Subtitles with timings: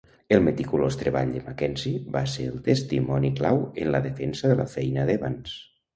[0.35, 4.67] El meticulós treball de Mackenzie va ser el testimoni clau en la defensa de la
[4.77, 5.55] feina d'Evans.